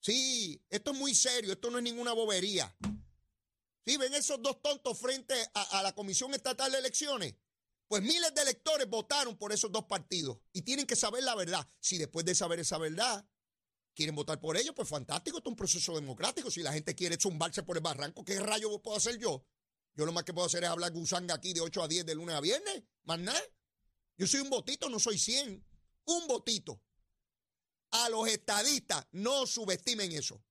Sí, 0.00 0.64
esto 0.68 0.92
es 0.92 0.98
muy 0.98 1.14
serio, 1.14 1.52
esto 1.52 1.70
no 1.70 1.78
es 1.78 1.84
ninguna 1.84 2.12
bobería. 2.12 2.76
Sí, 3.84 3.96
ven 3.96 4.14
esos 4.14 4.40
dos 4.42 4.62
tontos 4.62 4.98
frente 4.98 5.34
a, 5.54 5.82
la 5.82 5.94
Comisión 5.94 6.34
Estatal 6.34 6.70
de 6.70 6.78
Elecciones. 6.78 7.34
Pues 7.88 8.02
miles 8.02 8.34
de 8.34 8.42
electores 8.42 8.88
votaron 8.88 9.36
por 9.36 9.52
esos 9.52 9.70
dos 9.70 9.84
partidos 9.84 10.38
y 10.52 10.62
tienen 10.62 10.86
que 10.86 10.96
saber 10.96 11.24
la 11.24 11.34
verdad. 11.34 11.66
Si 11.78 11.98
después 11.98 12.24
de 12.24 12.34
saber 12.34 12.60
esa 12.60 12.78
verdad 12.78 13.28
quieren 13.94 14.14
votar 14.14 14.40
por 14.40 14.56
ellos, 14.56 14.74
pues 14.74 14.88
fantástico, 14.88 15.38
esto 15.38 15.50
es 15.50 15.52
un 15.52 15.56
proceso 15.56 15.94
democrático. 15.94 16.50
Si 16.50 16.62
la 16.62 16.72
gente 16.72 16.94
quiere 16.94 17.18
zumbarse 17.20 17.62
por 17.62 17.76
el 17.76 17.82
barranco, 17.82 18.24
¿qué 18.24 18.40
rayo 18.40 18.80
puedo 18.80 18.96
hacer 18.96 19.18
yo? 19.18 19.44
Yo 19.94 20.06
lo 20.06 20.12
más 20.12 20.24
que 20.24 20.32
puedo 20.32 20.46
hacer 20.46 20.64
es 20.64 20.70
hablar 20.70 20.92
gusanga 20.92 21.34
aquí 21.34 21.52
de 21.52 21.60
8 21.60 21.82
a 21.82 21.88
10 21.88 22.06
de 22.06 22.14
lunes 22.14 22.34
a 22.34 22.40
viernes, 22.40 22.82
más 23.04 23.18
nada. 23.18 23.42
Yo 24.16 24.26
soy 24.26 24.40
un 24.40 24.50
votito, 24.50 24.88
no 24.88 24.98
soy 24.98 25.18
100. 25.18 25.64
Un 26.04 26.26
votito. 26.26 26.80
A 27.90 28.08
los 28.08 28.26
estadistas, 28.28 29.06
no 29.12 29.46
subestimen 29.46 30.12
eso. 30.12 30.42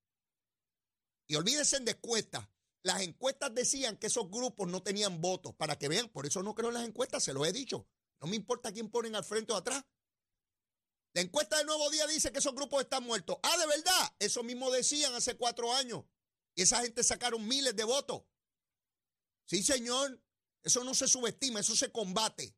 Y 1.28 1.36
olvídense 1.36 1.80
de 1.80 1.92
encuestas. 1.92 2.48
Las 2.84 3.02
encuestas 3.02 3.54
decían 3.54 3.98
que 3.98 4.08
esos 4.08 4.30
grupos 4.30 4.68
no 4.68 4.82
tenían 4.84 5.22
votos, 5.22 5.54
para 5.56 5.78
que 5.78 5.88
vean, 5.88 6.10
por 6.10 6.26
eso 6.26 6.42
no 6.44 6.56
creo 6.56 6.70
en 6.70 6.76
las 6.76 6.88
encuestas, 6.88 7.24
se 7.24 7.34
lo 7.34 7.46
he 7.46 7.52
dicho. 7.52 7.88
No 8.20 8.28
me 8.28 8.36
importa 8.36 8.72
quién 8.72 8.90
ponen 8.90 9.16
al 9.16 9.24
frente 9.24 9.54
o 9.54 9.56
atrás. 9.56 9.84
La 11.14 11.22
encuesta 11.22 11.58
del 11.58 11.68
Nuevo 11.68 11.90
Día 11.90 12.08
dice 12.08 12.32
que 12.32 12.40
esos 12.40 12.56
grupos 12.56 12.82
están 12.82 13.04
muertos. 13.04 13.38
Ah, 13.44 13.58
de 13.58 13.68
verdad, 13.68 14.16
eso 14.20 14.44
mismo 14.44 14.72
decían 14.72 15.14
hace 15.14 15.36
cuatro 15.36 15.74
años. 15.74 16.06
Y 16.56 16.62
esa 16.64 16.82
gente 16.82 17.04
sacaron 17.04 17.48
miles 17.48 17.76
de 17.76 17.84
votos. 17.84 18.24
Sí, 19.52 19.62
señor, 19.64 20.18
eso 20.64 20.82
no 20.86 20.94
se 20.94 21.10
subestima, 21.10 21.60
eso 21.60 21.76
se 21.76 21.92
combate 21.92 22.56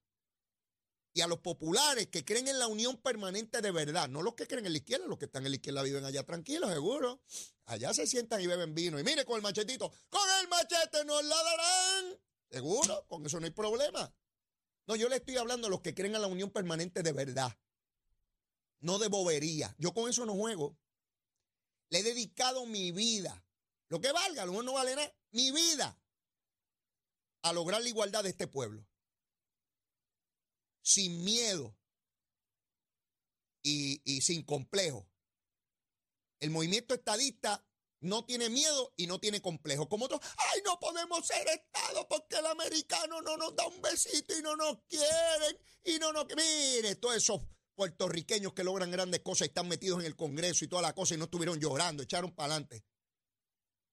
y 1.12 1.22
a 1.22 1.28
los 1.28 1.40
populares 1.40 2.06
que 2.06 2.24
creen 2.24 2.48
en 2.48 2.60
la 2.60 2.68
unión 2.68 2.98
permanente 2.98 3.62
de 3.62 3.72
verdad, 3.72 4.08
no 4.10 4.22
los 4.22 4.36
que 4.36 4.46
creen 4.46 4.68
en 4.68 4.74
la 4.74 4.78
izquierda, 4.78 5.08
los 5.08 5.18
que 5.18 5.26
están 5.26 5.44
en 5.44 5.52
la 5.52 5.56
izquierda 5.56 5.82
viven 5.82 6.06
allá 6.06 6.24
tranquilos, 6.24 6.72
seguro. 6.72 7.20
Allá 7.66 7.96
se 7.96 8.06
sientan 8.06 8.42
y 8.42 8.46
beben 8.46 8.76
vino. 8.76 9.00
Y 9.00 9.04
mire 9.04 9.26
con 9.26 9.38
el 9.38 9.42
machetito, 9.42 9.92
con 10.08 10.22
el 10.40 10.48
machete 10.50 11.04
nos 11.04 11.24
la 11.24 11.36
darán. 11.36 12.20
Seguro, 12.52 13.08
con 13.08 13.26
eso 13.26 13.40
no 13.40 13.48
hay 13.48 13.52
problema. 13.52 14.14
No, 14.86 14.96
yo 14.96 15.10
le 15.10 15.16
estoy 15.16 15.38
hablando 15.38 15.66
a 15.66 15.72
los 15.72 15.82
que 15.82 15.96
creen 15.96 16.14
en 16.14 16.22
la 16.22 16.28
unión 16.28 16.52
permanente 16.52 17.02
de 17.02 17.12
verdad, 17.12 17.58
no 18.82 19.00
de 19.00 19.08
bobería. 19.08 19.74
Yo 19.80 19.96
con 19.96 20.12
eso 20.12 20.28
no 20.28 20.36
juego. 20.36 20.78
Le 21.90 22.00
he 22.00 22.04
dedicado 22.04 22.68
mi 22.68 22.92
vida, 22.92 23.44
lo 23.90 24.00
que 24.00 24.12
valga, 24.12 24.46
lo 24.46 24.62
no 24.62 24.74
vale 24.74 24.96
nada, 24.96 25.12
mi 25.32 25.50
vida, 25.50 26.00
a 27.44 27.54
lograr 27.54 27.82
la 27.82 27.90
igualdad 27.90 28.24
de 28.24 28.30
este 28.30 28.48
pueblo 28.48 28.86
sin 30.84 31.24
miedo 31.24 31.76
y, 33.64 34.22
sin 34.22 34.44
complejo. 34.44 35.10
El 36.40 36.50
movimiento 36.50 36.94
estadista 36.94 37.66
no 38.02 38.26
tiene 38.26 38.50
miedo 38.50 38.94
y 38.98 39.08
no 39.08 39.20
tiene 39.20 39.42
complejo. 39.42 39.88
Como 39.88 40.06
otros, 40.06 40.20
ay, 40.52 40.62
no 40.66 40.78
podemos 40.78 41.26
ser 41.26 41.48
Estado 41.48 42.06
porque 42.10 42.36
el 42.36 42.46
americano 42.48 43.22
no 43.22 43.38
nos 43.38 43.56
da 43.56 43.66
un 43.66 43.82
besito 43.82 44.38
y 44.38 44.42
no 44.42 44.58
nos 44.58 44.80
quieren 44.90 45.58
y 45.86 45.98
no 46.00 46.12
nos... 46.12 46.28
Mire, 46.36 46.96
todos 46.96 47.16
esos 47.16 47.42
puertorriqueños 47.76 48.54
que 48.54 48.66
logran 48.66 48.92
grandes 48.92 49.22
cosas 49.22 49.48
y 49.48 49.50
están 49.50 49.70
metidos 49.70 50.02
en 50.02 50.06
el 50.06 50.18
Congreso 50.18 50.66
y 50.66 50.68
toda 50.68 50.82
la 50.82 50.94
cosa 50.94 51.14
y 51.14 51.18
no 51.18 51.26
estuvieron 51.26 51.60
llorando, 51.62 52.04
echaron 52.04 52.36
para 52.36 52.54
adelante. 52.54 52.84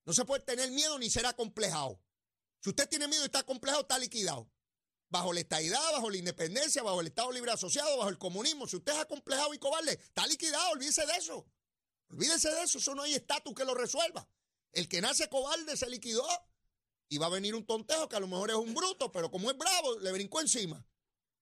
No 0.05 0.11
se 0.11 0.25
puede 0.25 0.43
tener 0.43 0.69
miedo 0.71 0.99
ni 0.99 1.09
ser 1.09 1.25
acomplejado. 1.25 2.01
Si 2.61 2.69
usted 2.69 2.87
tiene 2.87 3.07
miedo 3.07 3.23
y 3.23 3.25
está 3.25 3.39
acomplejado, 3.39 3.81
está 3.81 3.99
liquidado 3.99 4.49
bajo 5.11 5.33
la 5.33 5.41
estadidad, 5.41 5.79
bajo 5.91 6.09
la 6.09 6.17
independencia, 6.17 6.81
bajo 6.81 7.01
el 7.01 7.07
Estado 7.07 7.31
Libre 7.33 7.51
Asociado, 7.51 7.97
bajo 7.97 8.09
el 8.09 8.17
comunismo. 8.17 8.65
Si 8.65 8.77
usted 8.77 8.93
es 8.93 8.99
acomplejado 8.99 9.53
y 9.53 9.59
cobarde, 9.59 9.91
está 9.91 10.25
liquidado, 10.25 10.71
olvídese 10.71 11.05
de 11.05 11.13
eso. 11.13 11.45
Olvídese 12.09 12.49
de 12.49 12.63
eso, 12.63 12.77
eso 12.77 12.95
no 12.95 13.03
hay 13.03 13.13
estatus 13.13 13.53
que 13.53 13.65
lo 13.65 13.75
resuelva. 13.75 14.27
El 14.71 14.87
que 14.87 15.01
nace 15.01 15.27
cobarde 15.29 15.75
se 15.75 15.89
liquidó 15.89 16.25
y 17.09 17.17
va 17.17 17.25
a 17.25 17.29
venir 17.29 17.55
un 17.55 17.65
tontejo 17.65 18.07
que 18.07 18.15
a 18.15 18.21
lo 18.21 18.27
mejor 18.27 18.51
es 18.51 18.55
un 18.55 18.73
bruto, 18.73 19.11
pero 19.11 19.29
como 19.29 19.51
es 19.51 19.57
bravo, 19.57 19.99
le 19.99 20.13
brincó 20.13 20.39
encima. 20.39 20.85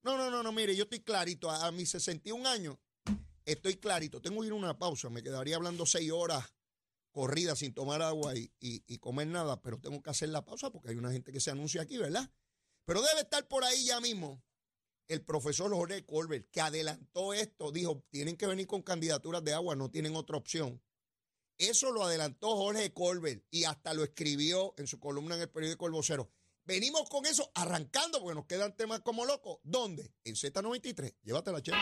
No, 0.01 0.17
no, 0.17 0.31
no, 0.31 0.41
no, 0.41 0.51
mire, 0.51 0.75
yo 0.75 0.83
estoy 0.83 1.01
clarito, 1.01 1.51
a, 1.51 1.71
mis 1.71 1.91
61 1.91 2.49
años 2.49 2.77
estoy 3.45 3.77
clarito. 3.77 4.19
Tengo 4.19 4.41
que 4.41 4.47
ir 4.47 4.53
a 4.53 4.55
una 4.55 4.79
pausa, 4.79 5.09
me 5.09 5.21
quedaría 5.21 5.57
hablando 5.57 5.85
seis 5.85 6.11
horas 6.11 6.43
corrida 7.19 7.53
sin 7.53 7.73
tomar 7.73 8.01
agua 8.01 8.33
y, 8.33 8.97
comer 8.99 9.27
nada, 9.27 9.61
pero 9.61 9.77
tengo 9.77 10.01
que 10.01 10.09
hacer 10.09 10.29
la 10.29 10.45
pausa 10.45 10.69
porque 10.69 10.91
hay 10.91 10.95
una 10.95 11.11
gente 11.11 11.33
que 11.33 11.41
se 11.41 11.51
anuncia 11.51 11.81
aquí, 11.81 11.97
¿verdad? 11.97 12.31
Pero 12.85 13.01
debe 13.01 13.19
estar 13.19 13.45
por 13.49 13.65
ahí 13.65 13.83
ya 13.83 13.99
mismo 13.99 14.41
el 15.09 15.21
profesor 15.21 15.69
Jorge 15.69 16.05
Colbert, 16.05 16.49
que 16.49 16.61
adelantó 16.61 17.33
esto, 17.33 17.73
dijo, 17.73 18.05
tienen 18.09 18.37
que 18.37 18.47
venir 18.47 18.67
con 18.67 18.83
candidaturas 18.83 19.43
de 19.43 19.53
agua, 19.53 19.75
no 19.75 19.91
tienen 19.91 20.15
otra 20.15 20.37
opción. 20.37 20.81
Eso 21.57 21.91
lo 21.91 22.05
adelantó 22.05 22.55
Jorge 22.55 22.93
Colbert 22.93 23.43
y 23.51 23.65
hasta 23.65 23.93
lo 23.93 24.05
escribió 24.05 24.73
en 24.77 24.87
su 24.87 24.97
columna 24.97 25.35
en 25.35 25.41
el 25.41 25.49
periódico 25.49 25.87
El 25.87 25.91
Vocero. 25.91 26.31
Venimos 26.63 27.09
con 27.09 27.25
eso 27.25 27.51
arrancando 27.53 28.21
porque 28.21 28.35
nos 28.35 28.45
quedan 28.45 28.77
temas 28.77 29.01
como 29.01 29.25
locos. 29.25 29.59
¿Dónde? 29.63 30.13
En 30.23 30.35
Z93. 30.35 31.15
Llévatela, 31.23 31.61
che. 31.61 31.73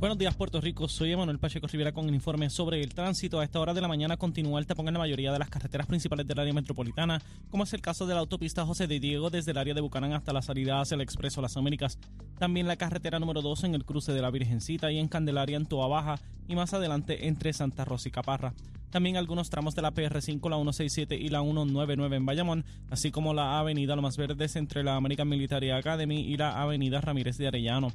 Buenos 0.00 0.16
días, 0.16 0.36
Puerto 0.36 0.60
Rico. 0.60 0.86
Soy 0.86 1.10
Emanuel 1.10 1.40
Pacheco 1.40 1.66
Rivera 1.66 1.90
con 1.90 2.08
el 2.08 2.14
informe 2.14 2.48
sobre 2.50 2.80
el 2.80 2.94
tránsito. 2.94 3.40
A 3.40 3.44
esta 3.44 3.58
hora 3.58 3.74
de 3.74 3.80
la 3.80 3.88
mañana 3.88 4.16
continúa 4.16 4.60
el 4.60 4.66
tapón 4.66 4.86
en 4.86 4.94
la 4.94 5.00
mayoría 5.00 5.32
de 5.32 5.40
las 5.40 5.50
carreteras 5.50 5.88
principales 5.88 6.24
del 6.24 6.38
área 6.38 6.52
metropolitana, 6.52 7.20
como 7.50 7.64
es 7.64 7.72
el 7.72 7.80
caso 7.80 8.06
de 8.06 8.14
la 8.14 8.20
autopista 8.20 8.64
José 8.64 8.86
de 8.86 9.00
Diego 9.00 9.28
desde 9.28 9.50
el 9.50 9.58
área 9.58 9.74
de 9.74 9.80
Bucanán 9.80 10.12
hasta 10.12 10.32
la 10.32 10.40
salida 10.40 10.80
hacia 10.80 10.94
el 10.94 11.00
Expreso 11.00 11.42
Las 11.42 11.56
Américas. 11.56 11.98
También 12.38 12.68
la 12.68 12.76
carretera 12.76 13.18
número 13.18 13.42
2 13.42 13.64
en 13.64 13.74
el 13.74 13.84
cruce 13.84 14.12
de 14.12 14.22
la 14.22 14.30
Virgencita 14.30 14.92
y 14.92 14.98
en 15.00 15.08
Candelaria 15.08 15.56
en 15.56 15.66
Toa 15.66 15.88
Baja 15.88 16.20
y 16.46 16.54
más 16.54 16.72
adelante 16.74 17.26
entre 17.26 17.52
Santa 17.52 17.84
Rosa 17.84 18.08
y 18.08 18.12
Caparra. 18.12 18.54
También 18.90 19.16
algunos 19.16 19.50
tramos 19.50 19.74
de 19.74 19.82
la 19.82 19.92
PR5, 19.92 20.48
la 20.48 20.56
167 20.58 21.16
y 21.16 21.28
la 21.28 21.40
199 21.40 22.16
en 22.16 22.24
Bayamón, 22.24 22.64
así 22.88 23.10
como 23.10 23.34
la 23.34 23.58
avenida 23.58 23.96
Lomas 23.96 24.16
Verdes 24.16 24.54
entre 24.54 24.84
la 24.84 24.94
American 24.94 25.28
Military 25.28 25.72
Academy 25.72 26.20
y 26.20 26.36
la 26.36 26.62
avenida 26.62 27.00
Ramírez 27.00 27.36
de 27.36 27.48
Arellano. 27.48 27.92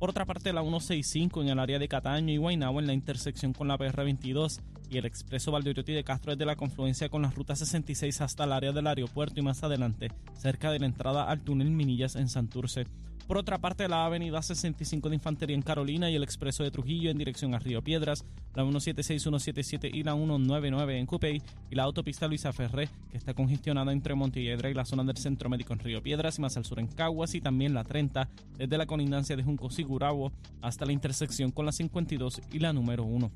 Por 0.00 0.08
otra 0.08 0.24
parte, 0.24 0.54
la 0.54 0.62
165 0.62 1.42
en 1.42 1.48
el 1.50 1.58
área 1.58 1.78
de 1.78 1.86
Cataño 1.86 2.32
y 2.32 2.38
Guaynabo 2.38 2.80
en 2.80 2.86
la 2.86 2.94
intersección 2.94 3.52
con 3.52 3.68
la 3.68 3.76
PR22 3.76 4.58
y 4.88 4.96
el 4.96 5.04
expreso 5.04 5.52
Valdeoriotti 5.52 5.92
de 5.92 6.04
Castro 6.04 6.32
desde 6.32 6.46
la 6.46 6.56
confluencia 6.56 7.10
con 7.10 7.20
la 7.20 7.30
ruta 7.30 7.54
66 7.54 8.22
hasta 8.22 8.44
el 8.44 8.52
área 8.52 8.72
del 8.72 8.86
aeropuerto 8.86 9.38
y 9.38 9.42
más 9.42 9.62
adelante, 9.62 10.08
cerca 10.32 10.70
de 10.70 10.78
la 10.78 10.86
entrada 10.86 11.24
al 11.24 11.42
túnel 11.42 11.70
Minillas 11.70 12.16
en 12.16 12.30
Santurce. 12.30 12.86
Por 13.30 13.38
otra 13.38 13.58
parte, 13.58 13.86
la 13.86 14.06
avenida 14.06 14.42
65 14.42 15.08
de 15.08 15.14
Infantería 15.14 15.54
en 15.54 15.62
Carolina 15.62 16.10
y 16.10 16.16
el 16.16 16.24
expreso 16.24 16.64
de 16.64 16.72
Trujillo 16.72 17.12
en 17.12 17.16
dirección 17.16 17.54
a 17.54 17.60
Río 17.60 17.80
Piedras, 17.80 18.24
la 18.56 18.64
176, 18.64 19.22
177 19.22 19.88
y 19.88 20.02
la 20.02 20.14
199 20.14 20.98
en 20.98 21.06
Cupey 21.06 21.40
y 21.70 21.74
la 21.76 21.84
autopista 21.84 22.26
Luisa 22.26 22.52
Ferré, 22.52 22.88
que 23.12 23.16
está 23.16 23.32
congestionada 23.32 23.92
entre 23.92 24.16
Montiedra 24.16 24.68
y 24.68 24.74
la 24.74 24.84
zona 24.84 25.04
del 25.04 25.16
Centro 25.16 25.48
Médico 25.48 25.72
en 25.72 25.78
Río 25.78 26.02
Piedras 26.02 26.38
y 26.38 26.40
más 26.40 26.56
al 26.56 26.64
sur 26.64 26.80
en 26.80 26.88
Caguas 26.88 27.36
y 27.36 27.40
también 27.40 27.72
la 27.72 27.84
30 27.84 28.28
desde 28.58 28.76
la 28.76 28.86
colindancia 28.86 29.36
de 29.36 29.44
Junco 29.44 29.70
Sigurabo 29.70 30.32
hasta 30.60 30.84
la 30.84 30.90
intersección 30.90 31.52
con 31.52 31.66
la 31.66 31.70
52 31.70 32.42
y 32.50 32.58
la 32.58 32.72
número 32.72 33.04
1. 33.04 33.30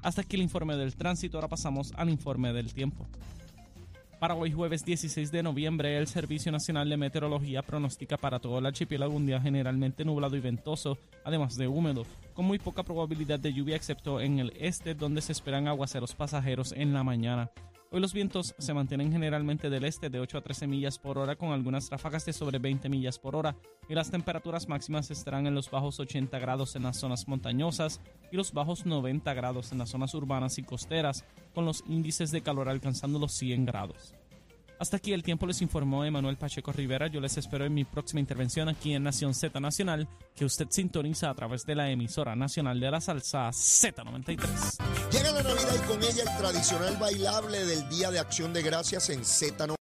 Hasta 0.00 0.22
aquí 0.22 0.36
el 0.36 0.42
informe 0.42 0.74
del 0.76 0.96
tránsito, 0.96 1.36
ahora 1.36 1.48
pasamos 1.48 1.92
al 1.98 2.08
informe 2.08 2.54
del 2.54 2.72
tiempo. 2.72 3.06
Para 4.24 4.36
hoy 4.36 4.52
jueves 4.52 4.86
16 4.86 5.30
de 5.32 5.42
noviembre, 5.42 5.98
el 5.98 6.06
Servicio 6.06 6.50
Nacional 6.50 6.88
de 6.88 6.96
Meteorología 6.96 7.60
pronostica 7.60 8.16
para 8.16 8.38
todo 8.38 8.58
el 8.58 8.64
archipiélago 8.64 9.12
un 9.12 9.26
día 9.26 9.38
generalmente 9.38 10.02
nublado 10.02 10.34
y 10.34 10.40
ventoso, 10.40 10.96
además 11.24 11.58
de 11.58 11.68
húmedo, 11.68 12.06
con 12.32 12.46
muy 12.46 12.58
poca 12.58 12.84
probabilidad 12.84 13.38
de 13.38 13.52
lluvia 13.52 13.76
excepto 13.76 14.22
en 14.22 14.38
el 14.38 14.54
este 14.58 14.94
donde 14.94 15.20
se 15.20 15.32
esperan 15.32 15.68
aguaceros 15.68 16.14
pasajeros 16.14 16.72
en 16.72 16.94
la 16.94 17.04
mañana. 17.04 17.50
Hoy 17.94 18.00
los 18.00 18.12
vientos 18.12 18.56
se 18.58 18.74
mantienen 18.74 19.12
generalmente 19.12 19.70
del 19.70 19.84
este 19.84 20.10
de 20.10 20.18
8 20.18 20.38
a 20.38 20.40
13 20.40 20.66
millas 20.66 20.98
por 20.98 21.16
hora 21.16 21.36
con 21.36 21.52
algunas 21.52 21.88
ráfagas 21.90 22.26
de 22.26 22.32
sobre 22.32 22.58
20 22.58 22.88
millas 22.88 23.20
por 23.20 23.36
hora 23.36 23.54
y 23.88 23.94
las 23.94 24.10
temperaturas 24.10 24.68
máximas 24.68 25.12
estarán 25.12 25.46
en 25.46 25.54
los 25.54 25.70
bajos 25.70 26.00
80 26.00 26.36
grados 26.40 26.74
en 26.74 26.82
las 26.82 26.96
zonas 26.96 27.28
montañosas 27.28 28.00
y 28.32 28.36
los 28.36 28.52
bajos 28.52 28.84
90 28.84 29.32
grados 29.34 29.70
en 29.70 29.78
las 29.78 29.90
zonas 29.90 30.12
urbanas 30.14 30.58
y 30.58 30.64
costeras 30.64 31.24
con 31.54 31.66
los 31.66 31.84
índices 31.86 32.32
de 32.32 32.40
calor 32.40 32.68
alcanzando 32.68 33.20
los 33.20 33.30
100 33.30 33.64
grados. 33.64 34.12
Hasta 34.84 34.98
aquí 34.98 35.14
el 35.14 35.22
tiempo 35.22 35.46
les 35.46 35.62
informó 35.62 36.04
Emanuel 36.04 36.36
Pacheco 36.36 36.70
Rivera. 36.70 37.06
Yo 37.06 37.18
les 37.18 37.38
espero 37.38 37.64
en 37.64 37.72
mi 37.72 37.84
próxima 37.84 38.20
intervención 38.20 38.68
aquí 38.68 38.92
en 38.92 39.02
Nación 39.02 39.32
Z 39.32 39.58
Nacional, 39.58 40.06
que 40.36 40.44
usted 40.44 40.66
sintoniza 40.68 41.30
a 41.30 41.34
través 41.34 41.64
de 41.64 41.74
la 41.74 41.90
emisora 41.90 42.36
nacional 42.36 42.78
de 42.78 42.90
la 42.90 43.00
salsa 43.00 43.48
Z93. 43.48 44.36
Llega 45.10 45.32
la 45.32 45.42
Navidad 45.42 45.74
y 45.74 45.88
con 45.88 46.02
ella 46.02 46.24
el 46.30 46.36
tradicional 46.36 46.98
bailable 46.98 47.64
del 47.64 47.88
Día 47.88 48.10
de 48.10 48.18
Acción 48.18 48.52
de 48.52 48.60
Gracias 48.60 49.08
en 49.08 49.22
Z93. 49.22 49.83